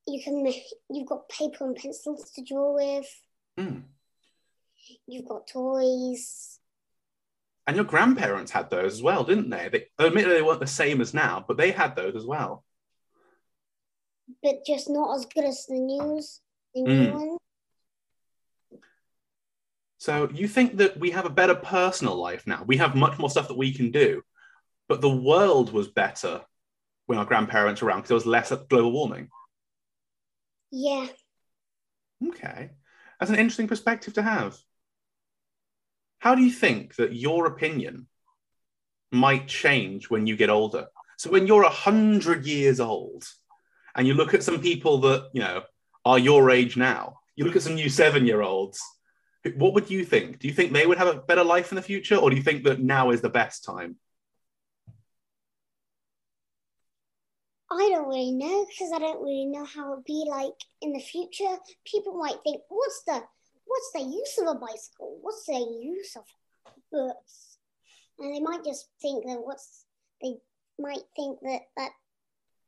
You 0.07 0.23
can 0.23 0.47
you've 0.89 1.07
got 1.07 1.27
paper 1.27 1.65
and 1.65 1.75
pencils 1.75 2.31
to 2.31 2.43
draw 2.43 2.75
with. 2.75 3.09
Mm. 3.59 3.83
You've 5.05 5.27
got 5.27 5.47
toys. 5.47 6.59
And 7.65 7.75
your 7.75 7.83
grandparents 7.83 8.53
had 8.53 8.69
those 8.69 8.93
as 8.93 9.03
well, 9.03 9.25
didn't 9.25 9.49
they? 9.49 9.67
They 9.69 10.05
admittedly 10.05 10.35
they 10.35 10.41
weren't 10.41 10.61
the 10.61 10.67
same 10.67 11.01
as 11.01 11.13
now, 11.13 11.43
but 11.45 11.57
they 11.57 11.71
had 11.71 11.97
those 11.97 12.15
as 12.15 12.23
well. 12.23 12.63
But 14.43 14.65
just 14.65 14.89
not 14.89 15.15
as 15.15 15.25
good 15.25 15.45
as 15.45 15.65
the 15.65 15.79
news, 15.79 16.41
the 16.73 16.81
new 16.81 16.89
Mm. 16.89 17.11
one. 17.13 17.37
So 19.99 20.29
you 20.29 20.47
think 20.47 20.77
that 20.77 20.97
we 20.99 21.11
have 21.11 21.25
a 21.25 21.29
better 21.29 21.55
personal 21.55 22.15
life 22.15 22.45
now? 22.45 22.63
We 22.63 22.77
have 22.77 22.95
much 22.95 23.17
more 23.17 23.29
stuff 23.29 23.47
that 23.47 23.57
we 23.57 23.73
can 23.73 23.91
do, 23.91 24.21
but 24.87 25.01
the 25.01 25.09
world 25.09 25.73
was 25.73 25.87
better 25.87 26.45
when 27.07 27.17
our 27.17 27.25
grandparents 27.25 27.81
were 27.81 27.87
around 27.87 27.99
because 27.99 28.09
there 28.09 28.15
was 28.15 28.25
less 28.25 28.51
global 28.69 28.91
warming. 28.91 29.29
Yeah. 30.71 31.07
Okay, 32.27 32.71
that's 33.19 33.31
an 33.31 33.39
interesting 33.39 33.67
perspective 33.67 34.13
to 34.15 34.21
have. 34.21 34.57
How 36.19 36.35
do 36.35 36.41
you 36.41 36.51
think 36.51 36.95
that 36.95 37.13
your 37.13 37.45
opinion 37.45 38.07
might 39.11 39.47
change 39.47 40.09
when 40.09 40.27
you 40.27 40.35
get 40.35 40.49
older? 40.49 40.87
So 41.17 41.31
when 41.31 41.47
you're 41.47 41.63
a 41.63 41.69
hundred 41.69 42.45
years 42.45 42.79
old, 42.79 43.27
and 43.97 44.07
you 44.07 44.13
look 44.13 44.33
at 44.33 44.43
some 44.43 44.61
people 44.61 44.99
that 44.99 45.29
you 45.33 45.41
know 45.41 45.63
are 46.05 46.19
your 46.19 46.49
age 46.51 46.77
now, 46.77 47.19
you 47.35 47.43
look 47.43 47.55
at 47.55 47.63
some 47.63 47.75
new 47.75 47.89
seven-year-olds. 47.89 48.79
What 49.55 49.73
would 49.73 49.89
you 49.89 50.05
think? 50.05 50.39
Do 50.39 50.47
you 50.47 50.53
think 50.53 50.73
they 50.73 50.85
would 50.85 50.97
have 50.97 51.07
a 51.07 51.19
better 51.19 51.43
life 51.43 51.71
in 51.71 51.75
the 51.75 51.81
future, 51.81 52.15
or 52.15 52.29
do 52.29 52.35
you 52.35 52.43
think 52.43 52.63
that 52.63 52.81
now 52.81 53.11
is 53.11 53.21
the 53.21 53.29
best 53.29 53.65
time? 53.65 53.97
I 57.69 57.89
don't 57.89 58.07
really 58.07 58.31
know 58.31 58.65
because 58.69 58.91
I 58.93 58.99
don't 58.99 59.21
really 59.21 59.45
know 59.45 59.65
how 59.65 59.91
it'll 59.91 60.03
be 60.05 60.25
like 60.27 60.53
in 60.81 60.93
the 60.93 60.99
future. 60.99 61.57
People 61.85 62.13
might 62.13 62.37
think, 62.43 62.61
what's 62.69 63.03
the 63.05 63.21
what's 63.65 63.91
the 63.93 64.01
use 64.01 64.37
of 64.41 64.47
a 64.47 64.59
bicycle? 64.59 65.17
What's 65.21 65.45
the 65.45 65.59
use 65.81 66.15
of 66.15 66.23
books? 66.91 67.57
And 68.19 68.33
they 68.33 68.39
might 68.39 68.63
just 68.63 68.87
think 69.01 69.25
that 69.25 69.39
what's 69.39 69.85
they 70.21 70.35
might 70.79 71.03
think 71.15 71.39
that 71.41 71.61
that 71.75 71.91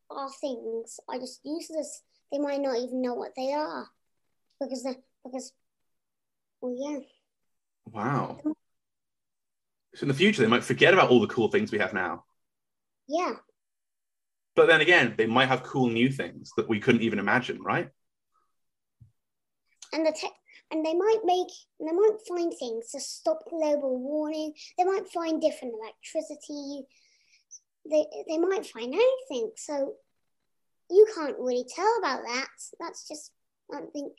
our 0.10 0.30
things 0.42 1.00
are 1.08 1.20
just 1.20 1.42
useless. 1.44 2.04
They 2.32 2.40
might 2.40 2.62
not 2.62 2.78
even 2.78 3.02
know 3.02 3.16
what 3.16 3.32
they 3.36 3.54
are 3.54 3.88
because 4.60 4.84
the, 4.84 4.96
because 5.24 5.54
well 6.62 6.76
yeah 6.78 7.00
Wow. 7.92 8.40
So 9.96 10.04
in 10.04 10.08
the 10.08 10.14
future, 10.14 10.44
they 10.44 10.48
might 10.48 10.64
forget 10.64 10.94
about 10.94 11.10
all 11.10 11.20
the 11.20 11.28
cool 11.28 11.50
things 11.50 11.72
we 11.72 11.80
have 11.80 11.94
now. 11.94 12.24
yeah 13.08 13.34
But 14.56 14.68
then 14.68 14.82
again, 14.82 15.16
they 15.18 15.26
might 15.26 15.48
have 15.48 15.64
cool 15.64 15.90
new 15.90 16.12
things 16.12 16.52
that 16.56 16.70
we 16.70 16.80
couldn't 16.80 17.02
even 17.02 17.18
imagine, 17.20 17.62
right? 17.62 17.90
and 19.94 20.06
the 20.06 20.12
tech 20.12 20.32
and 20.72 20.86
they 20.86 20.94
might 20.94 21.20
make 21.24 21.48
they 21.80 21.92
might 21.92 22.18
find 22.28 22.54
things 22.58 22.92
to 22.92 23.00
stop 23.00 23.40
global 23.50 24.00
warming 24.00 24.54
they 24.78 24.84
might 24.84 25.08
find 25.10 25.42
different 25.42 25.74
electricity 25.74 26.84
they 27.90 28.06
they 28.28 28.38
might 28.38 28.66
find 28.66 28.94
anything 28.94 29.52
so 29.56 29.94
you 30.90 31.06
can't 31.16 31.38
really 31.40 31.66
tell 31.76 31.92
about 32.00 32.22
that 32.26 32.48
that's 32.80 33.08
just 33.08 33.32
i 33.74 33.82
think 33.94 34.14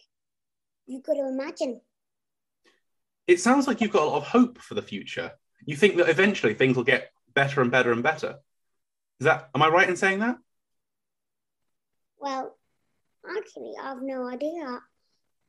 you've 0.86 1.02
got 1.04 1.14
to 1.14 1.28
imagine 1.28 1.80
It 3.26 3.40
sounds 3.40 3.66
like 3.66 3.80
you've 3.80 3.92
got 3.92 4.02
a 4.02 4.10
lot 4.10 4.16
of 4.22 4.26
hope 4.26 4.58
for 4.58 4.74
the 4.74 4.82
future. 4.82 5.30
You 5.64 5.76
think 5.76 5.96
that 5.96 6.08
eventually 6.08 6.54
things 6.54 6.74
will 6.76 6.84
get 6.94 7.12
better 7.32 7.60
and 7.60 7.70
better 7.70 7.92
and 7.92 8.02
better. 8.02 8.38
Is 9.20 9.24
that 9.26 9.50
am 9.54 9.62
I 9.62 9.68
right 9.68 9.88
in 9.88 9.96
saying 9.96 10.18
that? 10.20 10.36
well 12.18 12.56
actually 13.38 13.72
i 13.80 13.88
have 13.88 14.02
no 14.02 14.26
idea 14.28 14.64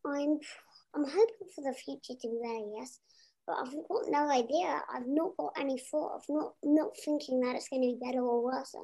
i'm 0.06 0.40
i'm 0.94 1.04
hoping 1.06 1.48
for 1.54 1.62
the 1.63 1.74
future 1.74 2.16
to 2.22 2.28
be 2.30 2.40
better 2.42 2.66
yes 2.78 3.00
but 3.48 3.57
i've 3.60 3.74
got 3.89 4.03
no 4.07 4.29
idea 4.29 4.81
i've 4.93 5.07
not 5.07 5.36
got 5.38 5.53
any 5.57 5.77
thought 5.77 6.15
of 6.15 6.24
not 6.29 6.53
not 6.63 6.91
thinking 7.03 7.41
that 7.41 7.55
it's 7.55 7.69
going 7.69 7.81
to 7.81 7.88
be 7.88 8.05
better 8.05 8.21
or 8.21 8.43
worse 8.43 8.75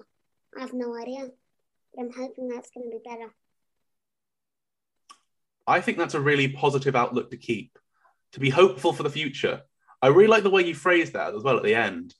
i 0.57 0.61
have 0.61 0.73
no 0.73 0.95
idea 0.95 1.27
but 1.93 2.03
i'm 2.03 2.11
hoping 2.11 2.47
that's 2.47 2.69
going 2.71 2.89
to 2.89 2.97
be 2.97 3.01
better 3.03 3.33
I 5.67 5.81
think 5.81 5.97
that's 5.97 6.13
a 6.13 6.21
really 6.21 6.47
positive 6.47 6.95
outlook 6.95 7.29
to 7.31 7.37
keep, 7.37 7.77
to 8.31 8.39
be 8.39 8.49
hopeful 8.49 8.93
for 8.93 9.03
the 9.03 9.09
future. 9.09 9.61
I 10.01 10.07
really 10.07 10.29
like 10.29 10.43
the 10.43 10.49
way 10.49 10.63
you 10.63 10.73
phrased 10.73 11.13
that 11.13 11.35
as 11.35 11.43
well 11.43 11.57
at 11.57 11.63
the 11.63 11.75
end. 11.75 12.15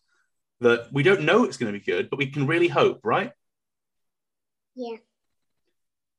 That 0.60 0.89
we 0.91 1.03
don't 1.03 1.24
know 1.24 1.46
it's 1.46 1.58
going 1.58 1.72
to 1.72 1.79
be 1.79 1.86
good, 1.86 2.10
but 2.10 2.20
we 2.20 2.27
can 2.27 2.48
really 2.48 2.67
hope, 2.67 3.01
right? 3.03 3.32
yeah 4.75 4.98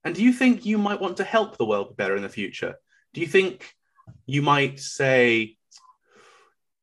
And 0.05 0.15
do 0.15 0.23
you 0.23 0.33
think 0.33 0.65
you 0.65 0.79
might 0.79 1.01
want 1.01 1.19
to 1.19 1.25
help 1.25 1.57
the 1.57 1.67
world 1.67 1.91
be 1.91 1.95
better 1.97 2.17
in 2.17 2.23
the 2.23 2.29
future? 2.29 2.77
Do 3.13 3.21
you 3.21 3.27
think 3.27 3.75
you 4.27 4.41
might 4.41 4.81
say 4.81 5.58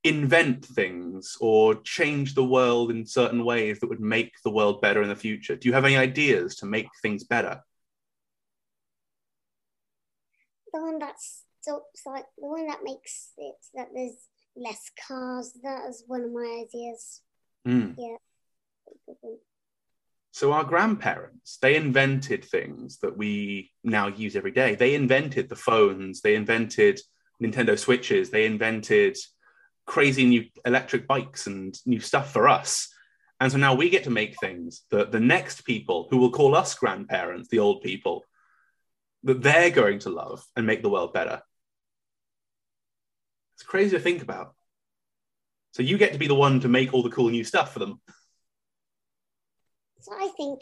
invent 0.05 0.63
things 0.63 1.37
or 1.41 1.75
change 1.75 2.35
the 2.35 2.43
world 2.45 2.91
in 2.91 3.05
certain 3.05 3.43
ways 3.43 3.79
that 3.79 3.89
would 3.89 3.99
make 3.99 4.33
the 4.43 4.51
world 4.51 4.79
better 4.81 5.01
in 5.01 5.09
the 5.09 5.15
future? 5.15 5.55
Do 5.55 5.67
you 5.67 5.73
have 5.73 5.85
any 5.85 5.97
ideas 5.97 6.55
to 6.57 6.65
make 6.65 6.87
things 7.01 7.23
better? 7.23 7.61
the 10.75 10.81
one 10.81 10.99
that's 10.99 11.43
so 11.61 11.83
it's 11.93 12.05
like 12.05 12.25
the 12.37 12.47
one 12.47 12.67
that 12.67 12.83
makes 12.83 13.31
it 13.37 13.55
that 13.73 13.87
there's 13.93 14.27
less 14.57 14.91
cars 15.07 15.53
that 15.63 15.87
is 15.87 16.03
one 16.05 16.21
of 16.21 16.31
my 16.33 16.65
ideas 16.67 17.21
Mm. 17.67 17.95
So 20.31 20.51
our 20.51 20.63
grandparents, 20.63 21.57
they 21.61 21.75
invented 21.75 22.43
things 22.45 22.99
that 22.99 23.17
we 23.17 23.71
now 23.83 24.07
use 24.07 24.35
every 24.35 24.51
day. 24.51 24.75
They 24.75 24.93
invented 24.93 25.49
the 25.49 25.55
phones, 25.55 26.21
they 26.21 26.35
invented 26.35 26.99
Nintendo 27.41 27.77
Switches, 27.77 28.29
they 28.29 28.45
invented 28.45 29.17
crazy 29.85 30.25
new 30.25 30.45
electric 30.65 31.07
bikes 31.07 31.47
and 31.47 31.77
new 31.85 31.99
stuff 31.99 32.31
for 32.31 32.47
us. 32.47 32.89
And 33.39 33.51
so 33.51 33.57
now 33.57 33.75
we 33.75 33.89
get 33.89 34.05
to 34.05 34.09
make 34.09 34.39
things 34.39 34.83
that 34.91 35.11
the 35.11 35.19
next 35.19 35.65
people 35.65 36.07
who 36.09 36.17
will 36.17 36.31
call 36.31 36.55
us 36.55 36.75
grandparents, 36.75 37.49
the 37.49 37.59
old 37.59 37.81
people, 37.81 38.23
that 39.23 39.41
they're 39.41 39.71
going 39.71 39.99
to 39.99 40.09
love 40.09 40.45
and 40.55 40.65
make 40.65 40.81
the 40.81 40.89
world 40.89 41.13
better. 41.13 41.41
It's 43.55 43.63
crazy 43.63 43.91
to 43.97 43.99
think 44.01 44.21
about. 44.21 44.53
So 45.71 45.83
you 45.83 45.97
get 45.97 46.13
to 46.13 46.19
be 46.19 46.27
the 46.27 46.35
one 46.35 46.61
to 46.61 46.67
make 46.69 46.93
all 46.93 47.03
the 47.03 47.09
cool 47.09 47.29
new 47.29 47.43
stuff 47.43 47.73
for 47.73 47.79
them. 47.79 47.99
So 49.99 50.13
I 50.13 50.29
think 50.37 50.61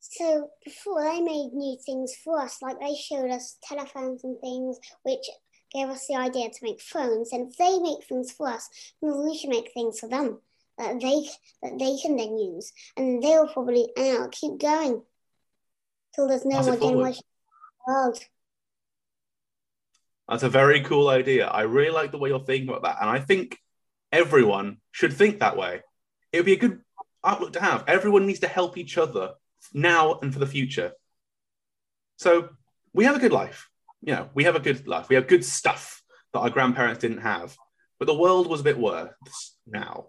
so 0.00 0.50
before 0.64 1.02
they 1.02 1.20
made 1.20 1.50
new 1.52 1.78
things 1.84 2.14
for 2.24 2.40
us, 2.40 2.58
like 2.62 2.80
they 2.80 2.94
showed 2.94 3.30
us 3.30 3.56
telephones 3.62 4.24
and 4.24 4.38
things, 4.40 4.78
which 5.02 5.24
gave 5.72 5.88
us 5.88 6.06
the 6.06 6.16
idea 6.16 6.48
to 6.48 6.58
make 6.62 6.80
phones. 6.80 7.32
And 7.32 7.50
if 7.50 7.56
they 7.56 7.78
make 7.78 8.04
things 8.04 8.32
for 8.32 8.48
us, 8.48 8.68
then 9.00 9.24
we 9.24 9.36
should 9.36 9.50
make 9.50 9.72
things 9.72 10.00
for 10.00 10.08
them 10.08 10.38
that 10.78 11.00
they 11.00 11.28
that 11.62 11.78
they 11.78 11.96
can 12.00 12.16
then 12.16 12.38
use, 12.38 12.72
and 12.96 13.22
they'll 13.22 13.48
probably 13.48 13.88
and 13.96 14.06
it'll 14.06 14.28
keep 14.28 14.58
going 14.58 15.02
till 16.14 16.28
there's 16.28 16.44
no 16.44 16.62
more 16.62 16.76
generation 16.76 17.24
in 17.24 17.86
the 17.86 17.92
world. 17.92 18.18
That's 20.28 20.42
a 20.42 20.48
very 20.48 20.82
cool 20.82 21.08
idea. 21.08 21.46
I 21.46 21.62
really 21.62 21.90
like 21.90 22.12
the 22.12 22.18
way 22.18 22.28
you're 22.28 22.44
thinking 22.44 22.68
about 22.68 22.82
that. 22.82 22.98
And 23.00 23.08
I 23.08 23.18
think 23.18 23.58
everyone 24.12 24.78
should 24.92 25.12
think 25.12 25.40
that 25.40 25.56
way. 25.56 25.82
It 26.32 26.38
would 26.38 26.46
be 26.46 26.52
a 26.52 26.58
good 26.58 26.80
outlook 27.24 27.54
to 27.54 27.62
have. 27.62 27.84
Everyone 27.86 28.26
needs 28.26 28.40
to 28.40 28.48
help 28.48 28.76
each 28.76 28.98
other 28.98 29.32
now 29.72 30.18
and 30.20 30.32
for 30.32 30.38
the 30.38 30.46
future. 30.46 30.92
So 32.16 32.50
we 32.92 33.04
have 33.04 33.16
a 33.16 33.20
good 33.20 33.32
life. 33.32 33.70
You 34.02 34.14
know, 34.14 34.30
we 34.34 34.44
have 34.44 34.56
a 34.56 34.60
good 34.60 34.86
life. 34.86 35.08
We 35.08 35.16
have 35.16 35.26
good 35.26 35.44
stuff 35.44 36.02
that 36.32 36.40
our 36.40 36.50
grandparents 36.50 37.00
didn't 37.00 37.18
have. 37.18 37.56
But 37.98 38.06
the 38.06 38.14
world 38.14 38.46
was 38.46 38.60
a 38.60 38.64
bit 38.64 38.78
worse 38.78 39.56
now. 39.66 40.08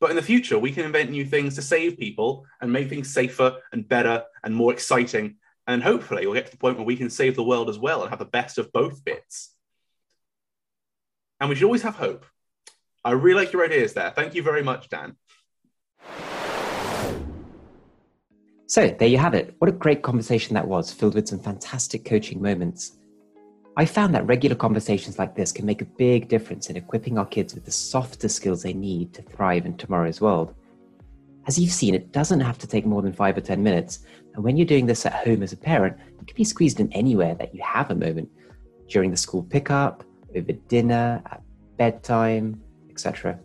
But 0.00 0.10
in 0.10 0.16
the 0.16 0.22
future, 0.22 0.58
we 0.58 0.72
can 0.72 0.84
invent 0.84 1.10
new 1.10 1.24
things 1.24 1.54
to 1.54 1.62
save 1.62 1.98
people 1.98 2.44
and 2.60 2.72
make 2.72 2.88
things 2.88 3.14
safer 3.14 3.56
and 3.72 3.88
better 3.88 4.24
and 4.42 4.54
more 4.54 4.72
exciting. 4.72 5.36
And 5.66 5.82
hopefully, 5.82 6.26
we'll 6.26 6.34
get 6.34 6.46
to 6.46 6.52
the 6.52 6.58
point 6.58 6.76
where 6.76 6.84
we 6.84 6.96
can 6.96 7.08
save 7.08 7.36
the 7.36 7.42
world 7.42 7.70
as 7.70 7.78
well 7.78 8.02
and 8.02 8.10
have 8.10 8.18
the 8.18 8.26
best 8.26 8.58
of 8.58 8.72
both 8.72 9.02
bits. 9.04 9.54
And 11.40 11.48
we 11.48 11.54
should 11.54 11.64
always 11.64 11.82
have 11.82 11.96
hope. 11.96 12.26
I 13.02 13.12
really 13.12 13.44
like 13.44 13.52
your 13.52 13.64
ideas 13.64 13.94
there. 13.94 14.10
Thank 14.10 14.34
you 14.34 14.42
very 14.42 14.62
much, 14.62 14.90
Dan. 14.90 15.16
So 18.66 18.88
there 18.88 19.08
you 19.08 19.18
have 19.18 19.34
it. 19.34 19.54
What 19.58 19.68
a 19.68 19.72
great 19.72 20.02
conversation 20.02 20.54
that 20.54 20.66
was, 20.66 20.92
filled 20.92 21.14
with 21.14 21.28
some 21.28 21.38
fantastic 21.38 22.04
coaching 22.04 22.42
moments. 22.42 22.98
I 23.76 23.86
found 23.86 24.14
that 24.14 24.24
regular 24.26 24.54
conversations 24.54 25.18
like 25.18 25.34
this 25.34 25.50
can 25.50 25.66
make 25.66 25.82
a 25.82 25.84
big 25.84 26.28
difference 26.28 26.70
in 26.70 26.76
equipping 26.76 27.18
our 27.18 27.26
kids 27.26 27.54
with 27.54 27.64
the 27.64 27.72
softer 27.72 28.28
skills 28.28 28.62
they 28.62 28.72
need 28.72 29.12
to 29.14 29.22
thrive 29.22 29.66
in 29.66 29.76
tomorrow's 29.76 30.20
world. 30.20 30.54
As 31.48 31.58
you've 31.58 31.72
seen, 31.72 31.92
it 31.92 32.12
doesn't 32.12 32.38
have 32.38 32.56
to 32.58 32.68
take 32.68 32.86
more 32.86 33.02
than 33.02 33.12
five 33.12 33.36
or 33.36 33.40
10 33.40 33.64
minutes. 33.64 33.98
And 34.34 34.44
when 34.44 34.56
you're 34.56 34.64
doing 34.64 34.86
this 34.86 35.04
at 35.04 35.26
home 35.26 35.42
as 35.42 35.52
a 35.52 35.56
parent, 35.56 35.96
it 36.20 36.28
can 36.28 36.36
be 36.36 36.44
squeezed 36.44 36.78
in 36.78 36.92
anywhere 36.92 37.34
that 37.34 37.52
you 37.52 37.60
have 37.62 37.90
a 37.90 37.96
moment 37.96 38.30
during 38.88 39.10
the 39.10 39.16
school 39.16 39.42
pickup, 39.42 40.04
over 40.36 40.52
dinner, 40.52 41.20
at 41.26 41.42
bedtime, 41.76 42.62
etc. 42.90 43.40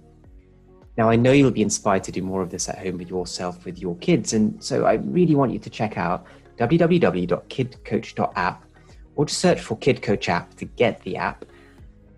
Now, 0.95 1.09
I 1.09 1.15
know 1.15 1.31
you'll 1.31 1.49
be 1.49 1.63
inspired 1.63 2.03
to 2.03 2.11
do 2.11 2.21
more 2.21 2.43
of 2.43 2.51
this 2.51 2.69
at 2.69 2.77
home 2.77 2.99
with 2.99 3.09
yourself, 3.09 3.65
with 3.65 3.79
your 3.79 3.97
kids. 3.97 4.33
And 4.33 4.63
so 4.63 4.85
I 4.85 4.93
really 4.93 5.33
want 5.33 5.53
you 5.53 5.59
to 5.59 5.71
check 5.71 5.97
out 5.97 6.27
www.kidcoach.app 6.57 8.68
or 9.19 9.25
just 9.25 9.41
search 9.41 9.59
for 9.59 9.75
Kid 9.75 10.01
Coach 10.01 10.29
app 10.29 10.55
to 10.55 10.63
get 10.63 11.01
the 11.01 11.17
app, 11.17 11.43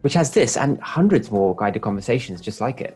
which 0.02 0.14
has 0.14 0.30
this 0.30 0.56
and 0.56 0.80
hundreds 0.82 1.32
more 1.32 1.56
guided 1.56 1.82
conversations 1.82 2.40
just 2.40 2.62
like 2.62 2.80
it. 2.80 2.96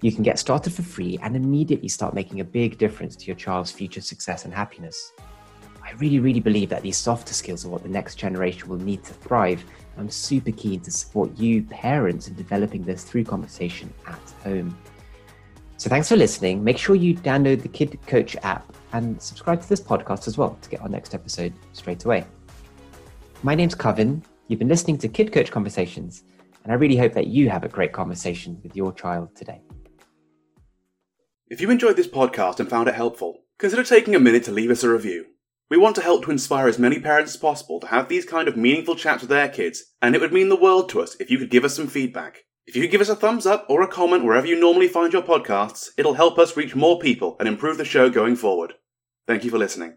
You 0.00 0.10
can 0.10 0.22
get 0.22 0.38
started 0.38 0.72
for 0.72 0.80
free 0.80 1.18
and 1.22 1.36
immediately 1.36 1.88
start 1.88 2.14
making 2.14 2.40
a 2.40 2.44
big 2.44 2.78
difference 2.78 3.14
to 3.16 3.26
your 3.26 3.36
child's 3.36 3.70
future 3.70 4.00
success 4.00 4.46
and 4.46 4.54
happiness. 4.54 5.12
I 5.84 5.92
really, 5.98 6.18
really 6.18 6.40
believe 6.40 6.70
that 6.70 6.80
these 6.80 6.96
softer 6.96 7.34
skills 7.34 7.66
are 7.66 7.68
what 7.68 7.82
the 7.82 7.90
next 7.90 8.14
generation 8.14 8.70
will 8.70 8.78
need 8.78 9.04
to 9.04 9.12
thrive. 9.12 9.62
I'm 9.98 10.08
super 10.08 10.52
keen 10.52 10.80
to 10.80 10.90
support 10.90 11.36
you, 11.36 11.62
parents, 11.64 12.28
in 12.28 12.36
developing 12.36 12.84
this 12.84 13.04
through 13.04 13.24
conversation 13.24 13.92
at 14.06 14.18
home. 14.44 14.78
So 15.76 15.90
thanks 15.90 16.08
for 16.08 16.16
listening. 16.16 16.64
Make 16.64 16.78
sure 16.78 16.96
you 16.96 17.14
download 17.14 17.60
the 17.60 17.68
Kid 17.68 17.98
Coach 18.06 18.34
app 18.42 18.74
and 18.94 19.20
subscribe 19.20 19.60
to 19.60 19.68
this 19.68 19.82
podcast 19.82 20.26
as 20.26 20.38
well 20.38 20.56
to 20.62 20.70
get 20.70 20.80
our 20.80 20.88
next 20.88 21.14
episode 21.14 21.52
straight 21.74 22.02
away. 22.06 22.24
My 23.42 23.54
name's 23.54 23.74
Kevin. 23.74 24.24
You've 24.48 24.58
been 24.58 24.68
listening 24.68 24.96
to 24.98 25.08
Kid 25.08 25.30
Coach 25.30 25.50
Conversations, 25.50 26.24
and 26.64 26.72
I 26.72 26.76
really 26.76 26.96
hope 26.96 27.12
that 27.12 27.26
you 27.26 27.50
have 27.50 27.64
a 27.64 27.68
great 27.68 27.92
conversation 27.92 28.58
with 28.62 28.74
your 28.74 28.92
child 28.92 29.36
today. 29.36 29.60
If 31.48 31.60
you 31.60 31.70
enjoyed 31.70 31.96
this 31.96 32.08
podcast 32.08 32.60
and 32.60 32.68
found 32.68 32.88
it 32.88 32.94
helpful, 32.94 33.42
consider 33.58 33.84
taking 33.84 34.14
a 34.14 34.18
minute 34.18 34.42
to 34.44 34.52
leave 34.52 34.70
us 34.70 34.82
a 34.82 34.88
review. 34.88 35.26
We 35.68 35.76
want 35.76 35.96
to 35.96 36.02
help 36.02 36.24
to 36.24 36.30
inspire 36.30 36.66
as 36.66 36.78
many 36.78 36.98
parents 36.98 37.34
as 37.34 37.40
possible 37.40 37.78
to 37.80 37.88
have 37.88 38.08
these 38.08 38.24
kind 38.24 38.48
of 38.48 38.56
meaningful 38.56 38.96
chats 38.96 39.20
with 39.20 39.30
their 39.30 39.48
kids, 39.48 39.92
and 40.00 40.14
it 40.14 40.20
would 40.20 40.32
mean 40.32 40.48
the 40.48 40.56
world 40.56 40.88
to 40.90 41.02
us 41.02 41.14
if 41.20 41.30
you 41.30 41.38
could 41.38 41.50
give 41.50 41.64
us 41.64 41.76
some 41.76 41.88
feedback. 41.88 42.44
If 42.66 42.74
you 42.74 42.82
could 42.82 42.90
give 42.90 43.00
us 43.00 43.10
a 43.10 43.14
thumbs 43.14 43.46
up 43.46 43.66
or 43.68 43.82
a 43.82 43.88
comment 43.88 44.24
wherever 44.24 44.46
you 44.46 44.58
normally 44.58 44.88
find 44.88 45.12
your 45.12 45.22
podcasts, 45.22 45.90
it'll 45.98 46.14
help 46.14 46.38
us 46.38 46.56
reach 46.56 46.74
more 46.74 46.98
people 46.98 47.36
and 47.38 47.48
improve 47.48 47.76
the 47.76 47.84
show 47.84 48.08
going 48.08 48.34
forward. 48.34 48.74
Thank 49.26 49.44
you 49.44 49.50
for 49.50 49.58
listening. 49.58 49.94